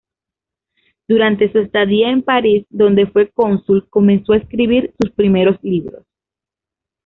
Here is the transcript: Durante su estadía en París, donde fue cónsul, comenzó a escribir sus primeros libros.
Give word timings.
Durante 1.07 1.51
su 1.51 1.59
estadía 1.59 2.09
en 2.09 2.23
París, 2.23 2.65
donde 2.71 3.05
fue 3.05 3.29
cónsul, 3.29 3.87
comenzó 3.87 4.33
a 4.33 4.37
escribir 4.37 4.95
sus 4.99 5.11
primeros 5.11 5.57
libros. 5.63 6.07